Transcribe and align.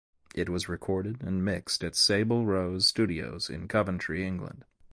It 0.33 0.49
was 0.49 0.67
recorded 0.67 1.21
and 1.21 1.45
mixed 1.45 1.83
at 1.83 1.95
Sable 1.95 2.43
Rose 2.43 2.87
Studios 2.87 3.51
in 3.51 3.67
Coventry, 3.67 4.25
England. 4.25 4.65